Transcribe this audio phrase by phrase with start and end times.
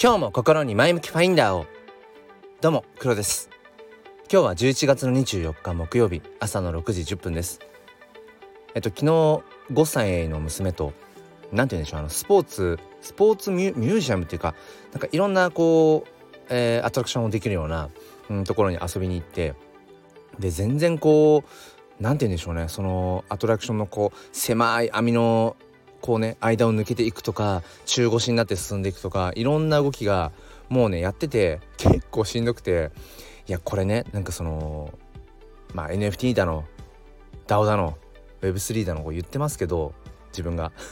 [0.00, 1.66] 今日も心に前向きファインダーを。
[2.60, 3.50] どうも黒です。
[4.32, 7.58] 今日は11月の24日木曜日朝の6時10分です。
[8.76, 9.06] えっと昨日
[9.72, 10.92] 5歳の娘と
[11.50, 14.54] 何て言うんでしょうあのスポーツスポーツミュージアムっていうか
[14.92, 16.10] なんかいろんなこう、
[16.48, 17.90] えー、アトラクションをできるような、
[18.30, 19.56] うん、ところに遊びに行って
[20.38, 21.48] で全然こう
[22.00, 25.56] 何て言うんでしょうねそのアトラクションのこう狭い網の
[26.00, 30.32] こうね間を抜けていくとか中腰になって進んでいくとかいろんな動きが
[30.68, 32.90] もうねやってて結構しんどくて
[33.46, 34.92] いやこれねなんかその
[35.74, 36.64] まあ NFT だの
[37.46, 37.96] DAO だの
[38.42, 39.94] Web3 だのこう言ってますけど
[40.28, 40.72] 自分が。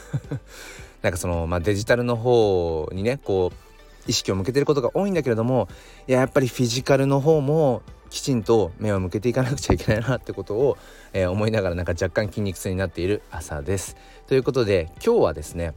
[1.03, 5.67] なんかその、まあ、デジタルの方にねこう意識を向けてることが多いんだけれども
[6.07, 10.77] いややっぱりフィジカルの方もきちんと目を向けていかなくちゃいけないなってことを、
[11.13, 13.95] えー、思いながらなんか若干筋肉痛になっている朝です。
[14.27, 15.73] ということで今日はですね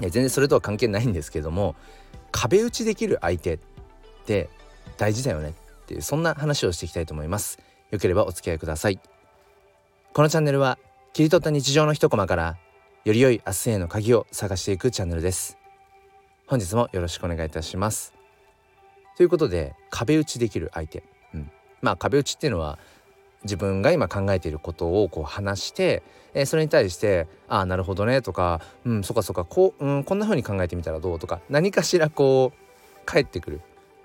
[0.00, 1.74] 全然それとは関係ないんですけども
[2.30, 3.58] 壁打ちできる相手っ
[4.24, 4.48] て
[4.96, 7.58] 大事だよねっていうそんな話をしていきたいと思います。
[7.90, 8.98] よければお付き合いください。
[10.12, 10.78] このチャンネルは
[11.12, 12.56] 切り取った日常の一コマから
[13.04, 15.58] より良い明日への鍵を探していくチャンネルです。
[16.46, 18.14] 本日もよろしくお願いいたします。
[19.16, 21.02] ということで壁打ちできる相手
[21.82, 22.78] まあ壁打ちっていうのは
[23.44, 26.02] 自分が今考えていることをこう話して、
[26.32, 33.60] えー、それに対して「ああなるほどね」とか「うんそっかそっかこう、うん、こんな風に考えてみたらどう?」とか何かしらこう返ってくる、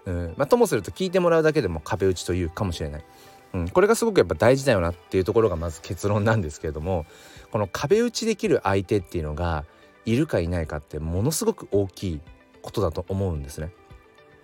[0.06, 3.06] うんまあ、ともすると聞いてもらうだけでも壁打ちというかもしれない、
[3.54, 7.06] うん、これがすごくやっぱ大事だよなっていうところがまず結論なんですけれども
[7.52, 9.66] この壁打ちできる相手っていうのが
[10.06, 12.22] いるかいないかってものすごく大きい
[12.62, 13.72] ことだと思うんですね。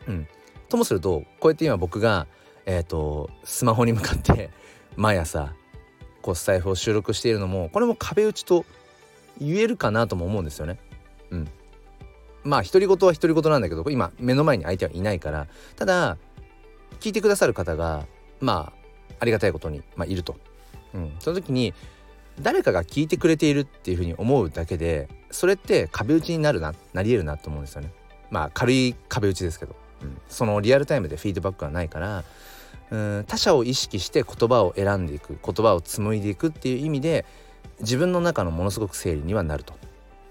[0.08, 0.28] うん、
[0.70, 2.28] ともするとこうやって今僕が
[2.66, 4.50] えーと、スマホに向かって
[4.96, 5.54] 毎朝
[6.22, 8.66] こうスタイフを収録しているのもこれも壁打ちと
[9.40, 10.78] 言えるかなとも思うんですよね。
[11.32, 11.48] うん、
[12.44, 16.18] まあ独り言は独り言なんだけど今目の前に相手はいないからただ
[17.00, 18.06] 聞いてくださる方が
[18.40, 18.84] まあ
[19.20, 20.36] ありがたいことに、まあ、いると。
[20.94, 21.74] うん、その時に
[22.40, 27.92] 誰かが聞いてくれているっていうふうに思うだけでそれって壁打ちになるななりえるなと思うんですよね。
[28.30, 29.76] まあ軽い壁打ちですけど、
[30.30, 32.24] そのリアルタイムでフィードバックはないから
[32.92, 37.26] うん他者を意識して言葉を選んでいく言葉を紡いでいくっていう意味で
[37.80, 39.74] 自分の中のものすごく整理にはなると。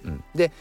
[0.05, 0.53] うん、で、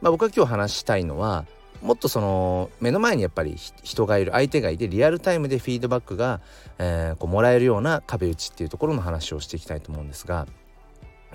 [0.00, 1.46] まあ、僕が今日話したいのは
[1.82, 6.40] もっとその目の前にやっぱり人がいる相手がいてリアルタイムでフィードバックが、
[6.78, 10.46] えー、こうもらえるような壁打ちっていうところの話をしていきたいと思うんですが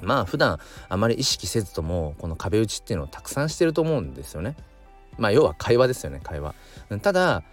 [0.02, 4.56] まあ普段あまり意識せずともこの壁打ちっていうのをたくさんしてると思うんですよね。
[5.18, 6.56] まあ要は会話ですよね会話。
[7.02, 7.44] ただ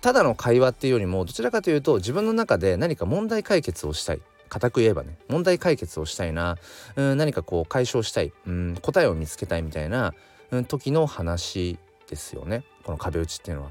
[0.00, 6.58] ただの会話っていうよりもどちらかというと自分の中で何か問題解決をしたい固く言えばね問題解決をしたいな
[6.96, 10.12] うん何かこう解消したいうん答えを見つけたいみたいな、
[10.50, 11.78] うん、時の話
[12.10, 13.70] ですよねこの壁打ちっていうのは。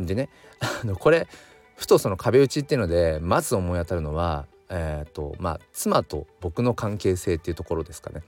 [0.00, 0.28] でね
[0.60, 1.28] あのこれ
[1.76, 8.22] ふとその壁打ちっていうのでまず思い当たるのはえっ、ー、とまあ妻と僕の関係性っていうところですかね。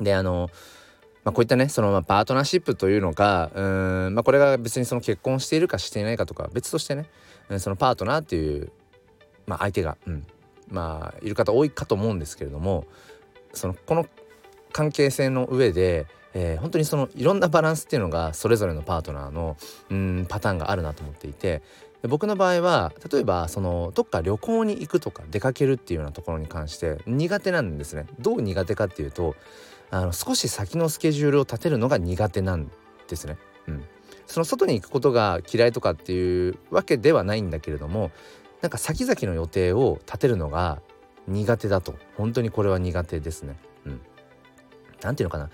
[0.00, 0.50] であの
[1.28, 3.60] まあ、こういったねそのまパートナーシップというのがう
[4.08, 7.06] ん、まあ、これが別にその結婚しているかしていないかとか別としてね
[7.58, 8.72] そのパートナーっていう、
[9.46, 10.26] まあ、相手が、うん、
[10.70, 12.86] まあいる方多いかと思うんですけれども
[13.52, 14.06] そのこの
[14.72, 19.58] 関係性の上で、えー、本当にそのいろんなバランスっていうのがそれぞれのパートナーの
[19.90, 21.60] うんパターンがあるなと思っていて
[22.08, 28.06] 僕の場合は例えばそのどっか旅行に行くとか出かけるっていうようなところに関して苦手なんですね。
[28.18, 29.36] どう苦手かっていうと
[29.90, 32.70] あの少し先のスケジュールを立てるのが苦手なん
[33.08, 33.38] ですね。
[33.66, 33.84] うん、
[34.26, 38.10] その外に行くことが嫌いとかっていうわけではないんだけれども
[38.62, 40.80] なんか先々の予定を立てるのが
[41.26, 41.94] 苦手だと。
[42.16, 43.56] 本当にこれは苦手ですね。
[43.86, 44.00] うん、
[45.02, 45.50] なんていうのかな。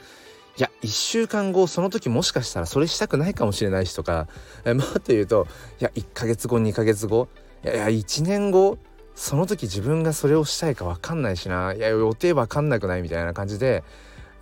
[0.56, 4.28] いや1週間後その時もしかしたらそれしたくないかもしれないしとか
[4.65, 5.49] えもっと言うと
[5.81, 7.28] いや1ヶ月後2ヶ月後
[7.65, 8.78] いやいや1年後
[9.17, 11.75] その時自分がそれをしたいか分かんないしな。
[11.75, 13.82] いや予定分かんなくないみたいな感じで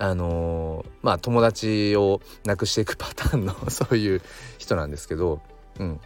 [0.03, 4.21] あのー、まあ友達を亡くしていくパターンの そういう
[4.59, 5.41] 人なんですけど、
[5.79, 6.01] うん、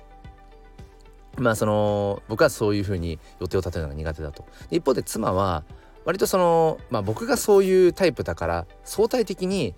[1.39, 4.45] まあその僕はそういうふうに予定を立てるのが苦手だと。
[4.71, 5.65] 一方で妻は
[6.05, 9.75] 割とその、まあ、僕がそういうタイプだから相対的に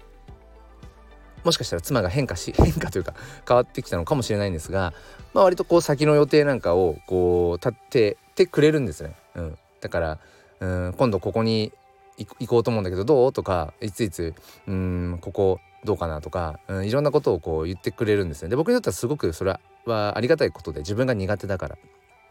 [1.45, 3.15] もしかしたら妻が変化し 変化というか
[3.47, 4.95] 変わってきたのかもしれないんですが、
[5.33, 9.15] まあ、割とこう先の予定なんかをこう立っててくれるんですね。
[9.37, 10.19] うん、だから
[10.59, 11.73] うん今度ここに
[12.19, 13.33] 行こうと思うんだけどどう？
[13.33, 14.35] とかいついつ
[14.67, 16.21] うんここどうかな？
[16.21, 18.49] とか、うん、いろんなことをこう言ってくれるんですね。
[18.49, 21.79] で僕にとってはすごくそれはありがたいことで自分が苦手だから。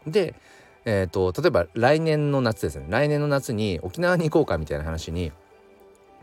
[0.06, 0.34] で、
[0.84, 5.32] えーと、例えば来年の夏ですね来年の夏に沖縄に行こうかみたいな話に、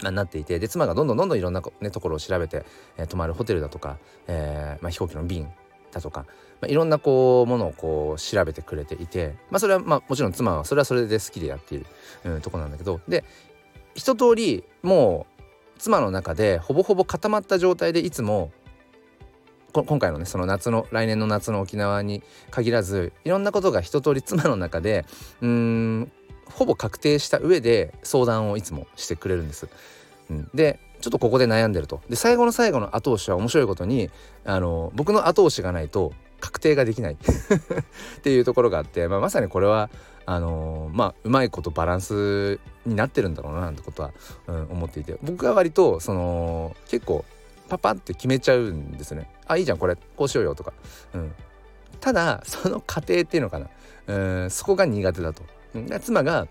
[0.01, 2.65] なっていてで妻がどんどんどんどんいろんな、ね、ところを調べて、
[2.97, 3.97] えー、泊まるホテルだとか、
[4.27, 5.47] えーまあ、飛行機の便
[5.93, 6.25] だとか、
[6.59, 11.85] まあ、いろんなこうものをこう調べてくれていて、まあ、それはまあもちろん妻はそれはそれで好きでやっている、
[12.25, 13.23] うん、とこなんだけどで
[13.95, 18.51] 一通りもう妻の中でほぼほぼ固まった状態でいつも
[19.73, 25.05] 今回のねその夏の来年の夏の沖縄に限らずいろんなことが一通り妻の中で
[25.41, 26.11] うん
[26.45, 29.67] ほぼ確定した上で相談をいつもしてくれるんです。
[30.29, 32.01] うん、でちょっとここで悩んでると。
[32.09, 34.09] で最後の最後の後押しは面白いことに
[34.45, 37.17] あの僕の後押しがないと確定ができない。
[37.19, 39.89] っていうところがあって、まあ、まさにこれは
[40.25, 44.11] あのー、まあうまいことバランスになってるんだろうななんてことは、
[44.47, 45.17] うん、思っていて。
[45.21, 47.25] 僕は割とその結構
[47.69, 49.29] パパって決めちゃうんですね。
[49.47, 50.73] あいいじゃんこれこうしようよとか、
[51.13, 51.31] うん、
[51.99, 53.69] ただその過程っていうのかな、
[54.07, 55.43] うん、そこが苦手だと。
[55.99, 56.47] 妻が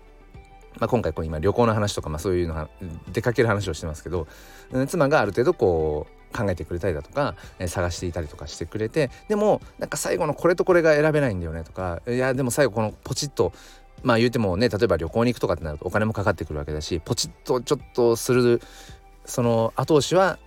[0.79, 2.69] まあ、今回こう今旅行の話とか、まあ、そういうの
[3.11, 4.27] 出かける話をしてますけど、
[4.71, 13.53] うん、妻がある程度こう考えてくれたりだとか、え、探していたりとかしてくれてでもなんか最後のこれとこれが選べないんだよねとかいやでも最後このポチッと
[14.03, 18.61] まあ言うてもね例えば旅行に行くとかってなるとお金もかかってくるわけだしポチッとちょっとする
[19.25, 20.37] その後押しは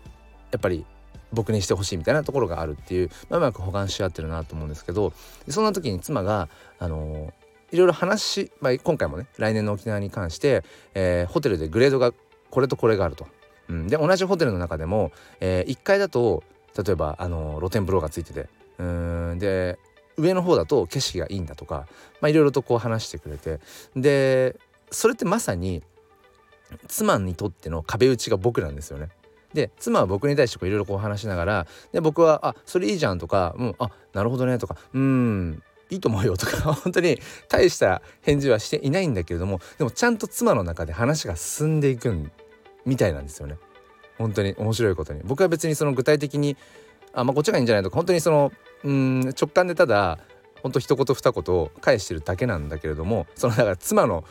[0.50, 0.86] やっぱり
[1.32, 5.12] 僕にしてほしいみたいなところがあるっていう、まあ、うまく補完し合ってるなと思うんですけど
[5.48, 6.48] そんな時に妻が
[6.78, 7.32] あの
[7.70, 10.62] いろいろ話、まあ、今回もね来年の沖縄に関して、
[10.94, 12.12] えー、ホテルでグレードが
[12.50, 13.26] これとこれがあると。
[13.68, 16.42] うん、で同じホテルの中でも、えー、1階だと
[16.76, 18.48] 例えばあの露天風呂がついてて
[18.78, 19.38] うん。
[19.38, 19.78] で
[20.16, 21.86] 上の方だと景色がいいんだとか
[22.22, 23.60] いろいろとこう話してくれて。
[23.94, 24.58] で
[24.90, 25.82] それってまさに
[26.86, 29.08] 妻にとっての壁打ちが僕なんですよね。
[29.54, 37.18] で妻は僕に対していろいろこう話しながらで僕は「あそれいいじゃん」とか「うんあなるほどね」とか「うんいいと思うよとか 本当に
[37.48, 42.30] 大した返事はしていないんだけれどもでもちゃんと妻の中で話が進んでいくん
[42.88, 43.56] みたいなんですよね。
[44.16, 45.20] 本当に面白いことに。
[45.24, 46.56] 僕は別にその具体的に
[47.12, 48.52] あまあこっちがいいんじゃないとか本当にその
[48.82, 50.18] うん直感でただ
[50.62, 54.24] 本当一言二言返してるだけなんだけれどもそのだから妻の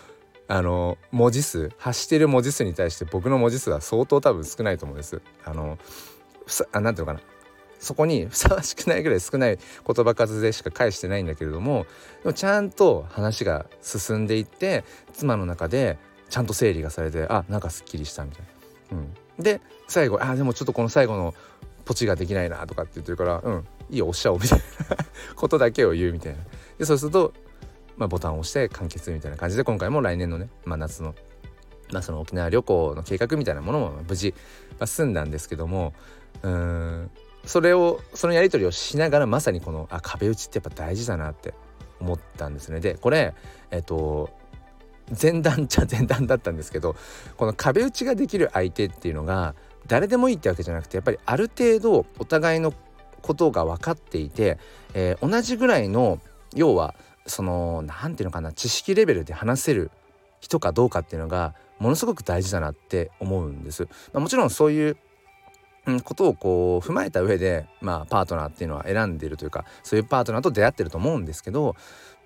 [0.50, 5.22] あの文字数発してる文字数に対して僕の文字数は相当多分少ないと思うんです。
[5.44, 5.78] あの
[6.72, 7.26] あなんていうのかな。
[7.80, 11.86] そこにふさわしくないぐらい少ない言葉数でしか返してないんだけれども
[12.24, 14.84] でもちゃんと話が進んでいって
[15.14, 16.00] 妻の中で
[16.30, 18.42] ちゃんと整理がされてあなんかすっきりしたみたい
[18.92, 18.98] な。
[18.98, 21.34] うん、で最後あでもちょっとこの最後の
[21.86, 24.66] ポチができないなとかって言ってるからうんいいよ押しゃおうみたいな
[25.36, 26.40] ことだけを言うみたいな。
[26.78, 27.34] でそうすると、
[27.96, 31.16] まあ、ボタンを押して完結みたいな感じで今回も来年のね、まあ、夏の
[31.92, 34.34] まあ、その沖縄旅行の計画みたいなものも無事、
[34.72, 35.94] まあ、済んだんですけども
[36.44, 37.10] うん
[37.46, 41.54] それをそのやり取りをしながらまさにこのあ壁打ちってやっぱ大事だなって
[42.00, 43.34] 思ったんですねでこれ
[43.72, 44.30] えっと
[45.20, 46.96] 前段っちゃ前段だったんですけど
[47.38, 49.56] この壁打ちができる相手っていうのが
[49.88, 52.74] 誰でもいいってわけじゃなくてやっぱりある程度お互いの
[53.22, 54.58] ことが分かっていて、
[54.94, 56.20] えー、同じぐらいの
[56.56, 56.96] 要は
[57.26, 59.92] その何て言うのかな知識レベルで話せる
[60.40, 63.84] 人かどうかっていうのがものすごく大事だなって思うんです。
[64.14, 64.98] まあ、もちろんそういう
[66.04, 71.76] ことをこう踏まえた上で、まあ、パートナーっていうのは選んでいるというかそういうパートナーと出会ってると思うんですけど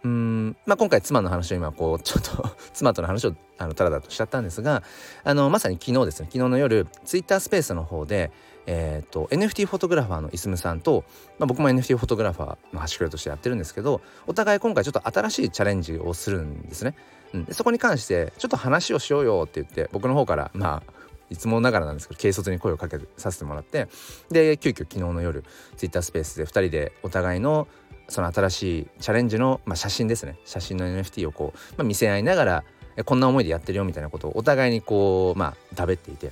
[0.04, 4.82] うん、まあ、今回妻の話を今こうちょっと 妻との話をあのただだとしちゃったんですが
[5.24, 6.28] あのまさに昨日ですね。
[6.32, 8.32] 昨日の夜ツイッタースペースの方で、
[8.66, 11.04] えーと、NFT フォトグラファーのいすむさんと、
[11.38, 16.96] まあ、僕も NFT フォトグラファーの端くれとしてやってるんですけどお互い今回ちょっと新しいチャレンジをするんですね。
[17.34, 23.88] うん、でそこに関してちょっと話をしようよって言って僕の方からまあいつもながらなんですけど軽率に声をかけさせてもらって
[24.30, 25.46] で急遽昨日の夜
[25.78, 27.68] Twitter スペースで2人でお互いの
[28.12, 30.38] その新しいチャレンジの、まあ、写真ですね。
[30.46, 32.64] 写真の NFT をこう、まあ、見せ合いながら
[33.06, 36.32] こんな思いでやってるよみたいなことをお互いにこうまあだべっていて、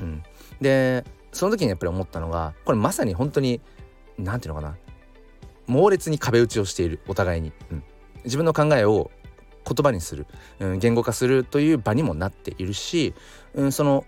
[0.00, 0.22] うん、
[0.60, 3.60] でその時にやっぱり思ったのがこれまさに本当に
[4.18, 4.76] 何て言うのかな。
[5.68, 7.84] 猛烈に壁打ちをしているお互いに、うん、
[8.24, 9.12] 自分の考えを
[9.64, 10.26] 言葉にする、
[10.58, 13.14] うん、言語化するという場にもなっているし、
[13.54, 14.04] うん、その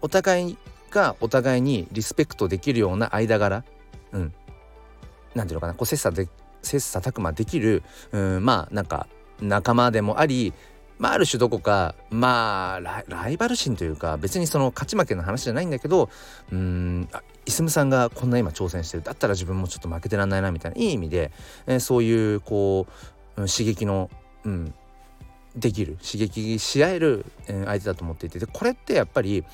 [0.00, 0.56] お互い
[0.90, 3.62] がお互いにリスペクトできるような間柄、
[4.12, 4.32] うん、
[5.34, 6.28] なんていうのかなこう切磋で
[6.62, 9.06] 切磋琢磨できる、うん、まあなんか
[9.40, 10.52] 仲間でもあり
[10.98, 16.08] まあ、ある種どこかまあライバル心というか別にその勝ち負けの話じゃないんだけど
[16.52, 17.08] うん
[17.44, 19.02] いすむさんがこんな今挑戦してる。
[19.02, 20.80] だったら自分もちょっと負けてらんないなみたいな。
[20.80, 21.32] いい意味で、
[21.66, 22.86] えー、そういうこ
[23.36, 24.10] う刺激の、
[24.44, 24.74] うん、
[25.56, 28.38] できる刺激し合える相手だと思っていて。
[28.38, 29.44] でこれってやっぱり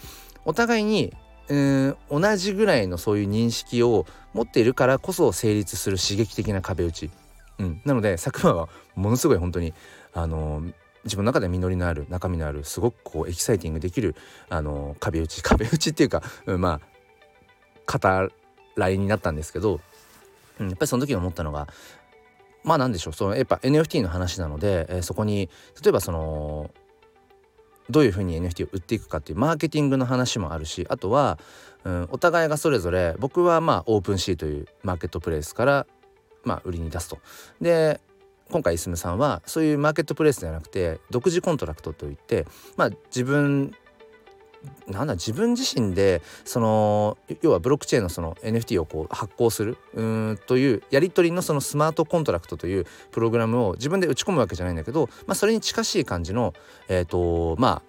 [0.45, 1.15] お互いに
[1.49, 7.11] うん同じぐらいのそういう認識を持っているからこそ成立する刺激的な壁打ち、
[7.59, 9.73] うん、なので佐久間はものすごい本当に
[10.13, 10.63] あの
[11.05, 14.15] 自分の中で実りのある中身のあるすごくこうエキサイティングできる
[14.49, 15.43] あの壁打ち。
[15.43, 16.81] 壁打ちっていうか、うん、ま
[17.87, 18.31] あ語
[18.77, 19.81] らいになったんですけど、
[20.61, 21.69] うん、やっぱりその時に思ったのが
[22.65, 23.15] まあなんでしょう。
[23.15, 25.49] そのやっぱ NFT の話なので、えー、そこに
[25.83, 26.71] 例えばその
[27.91, 31.39] どういうふうに NFT を売っていくかっていうマーケティングの話もあるしあとは、
[31.85, 35.87] うん、お互いがそれぞれ僕はまあ OpenSea というマーケットプレイスから
[36.45, 37.19] まあ売りに出すと。
[37.61, 38.01] で
[38.51, 43.75] 今回いすむさんはそういうマーケットプレイスではなくて独自コントラクトといってまあ自分
[44.89, 56.55] なんだ自分自身でその要はブロックチェーンのその NFT をこう発行するうんというやり取りのそのスマートコントラクトというプログラムを自分で打ち込むわけじゃないんだけど、まあ、それに近しい感じの
[56.89, 57.83] えっ、ー、とま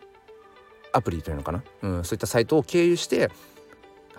[0.92, 3.32] あアプリというのかな、うん、そういったサイトを経由して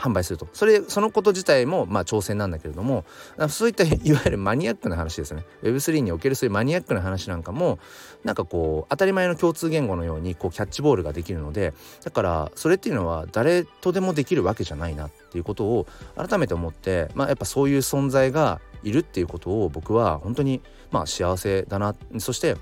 [0.01, 0.49] 販売すると。
[0.53, 3.05] それそのこと自体もまあ挑戦なんだけれども
[3.49, 5.45] そういった いわゆるマニアックな話ですね。
[5.63, 7.79] Web3 におけるそういうマニアックな話なんかも
[8.25, 21.95] なんかこう当たり前の共通言語のようにこうキャッチボールができるのでだからそれっていうのは誰とでもできるわけじゃないなっていうことを改めて思ってまあやっぱそういう存在がいるっていうことを僕は本当にまあ幸せだな。
[22.19, 22.57] そして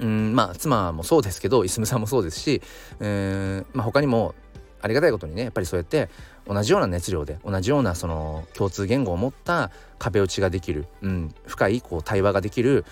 [0.00, 2.62] うんまあ妻もそうですけどいすむさんもそうですし
[3.00, 4.34] うんまあ他にも
[4.80, 6.10] ありがたいことにねやっぱりそうやって
[6.46, 12.84] 同じような熱量で同じようなその共通言語を持った壁打ちができる、うん、深いこう対話ができる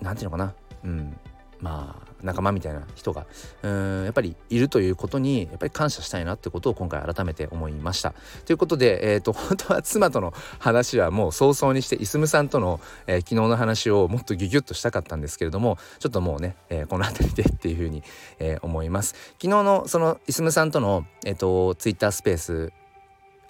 [0.00, 0.54] 何て言うのかな、
[0.84, 1.16] うん、
[1.60, 3.26] まあ仲間みたいな人が
[3.62, 8.14] うんやっぱりいるということにやっぱり感謝したいなってことを今回改めて思いました。
[8.44, 18.02] ということで、えーと、本当は妻との話はもう早々にしていすむさんとの、えー、昨日の話をもっとギュギュッとしたかったんですけれどもちょっともうね、えー、この辺りでっていうふうに、
[18.38, 19.14] えー、思います。
[19.40, 22.72] 昨日のそのいすむさんとの、えー、とツイッタースペース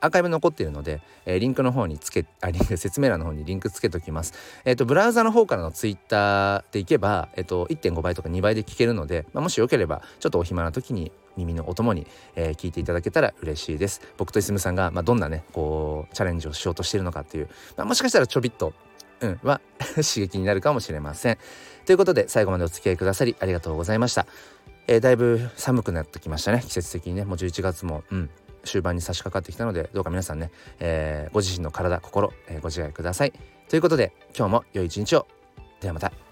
[0.01, 4.33] アーカイブ残っているので、えー、リンクの方につけ あリンク説明欄の方にリンクつけときます。
[4.65, 14.01] えっ、ー、とブラウザの方からのツイッターでいけばえっ、ー、と1.5倍とか2倍で聞けるので、まあ、もしよければちょっとお暇な時に耳のお供に、えー、聞いていただけたら嬉しいです。
[14.17, 18.73] 僕といすむさんがまあどんなねこうチャレンジをしようとしているのかっていう、まあ、もしかしたらちょびっと
[19.21, 19.61] うんは
[19.97, 21.39] 刺激になるかもしれません。
[21.87, 24.27] ということで最後までお付き合いくださりありがとうございました。
[24.87, 28.31] えー、だいぶ寒くなってきましたね季節的にねもう11月もうん
[28.65, 30.51] 終盤に差し掛かってきたのでどうか皆さんね、
[30.81, 33.33] えー、ご自身の体心、えー、ご自愛ください
[33.69, 35.27] ということで今日も良い一日を
[35.81, 36.28] ではまた。